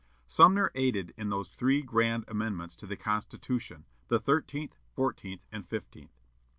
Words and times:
Sumner 0.25 0.71
aided 0.73 1.13
in 1.15 1.29
those 1.29 1.47
three 1.47 1.83
grand 1.83 2.25
amendments 2.27 2.75
to 2.77 2.87
the 2.87 2.95
Constitution, 2.97 3.85
the 4.07 4.19
thirteenth, 4.19 4.75
fourteenth, 4.95 5.45
and 5.51 5.67
fifteenth. 5.69 6.23